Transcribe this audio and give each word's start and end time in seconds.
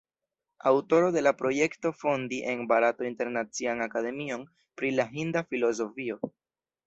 Aŭtoro 0.69 1.09
de 1.15 1.21
la 1.25 1.33
projekto 1.41 1.89
fondi 1.97 2.39
en 2.53 2.63
Barato 2.71 3.07
Internacian 3.09 3.85
Akademion 3.87 4.45
pri 4.81 4.91
la 5.01 5.05
Hinda 5.13 5.47
Filozofio. 5.53 6.19